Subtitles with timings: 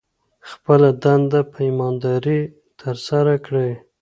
[0.49, 2.39] خپله دنده په ایمانداري
[2.81, 3.71] ترسره کړئ.